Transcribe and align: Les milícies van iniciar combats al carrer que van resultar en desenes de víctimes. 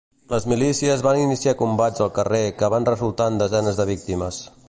Les 0.33 0.45
milícies 0.53 1.03
van 1.07 1.19
iniciar 1.25 1.53
combats 1.59 2.03
al 2.07 2.09
carrer 2.17 2.41
que 2.63 2.71
van 2.77 2.89
resultar 2.91 3.31
en 3.33 3.39
desenes 3.45 3.81
de 3.83 3.89
víctimes. 3.95 4.43